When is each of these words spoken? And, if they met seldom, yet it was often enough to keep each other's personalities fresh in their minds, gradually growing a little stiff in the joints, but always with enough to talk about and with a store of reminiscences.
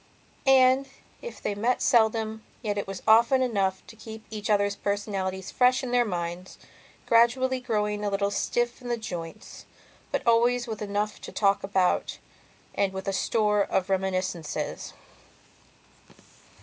And, 0.47 0.87
if 1.21 1.39
they 1.43 1.53
met 1.53 1.79
seldom, 1.79 2.43
yet 2.63 2.75
it 2.75 2.87
was 2.87 3.03
often 3.07 3.43
enough 3.43 3.85
to 3.85 3.95
keep 3.95 4.25
each 4.31 4.49
other's 4.49 4.75
personalities 4.75 5.51
fresh 5.51 5.83
in 5.83 5.91
their 5.91 6.05
minds, 6.05 6.57
gradually 7.05 7.59
growing 7.59 8.03
a 8.03 8.09
little 8.09 8.31
stiff 8.31 8.81
in 8.81 8.87
the 8.89 8.97
joints, 8.97 9.67
but 10.11 10.25
always 10.25 10.65
with 10.65 10.81
enough 10.81 11.21
to 11.21 11.31
talk 11.31 11.63
about 11.63 12.17
and 12.73 12.93
with 12.93 13.07
a 13.07 13.13
store 13.13 13.61
of 13.63 13.91
reminiscences. 13.91 14.93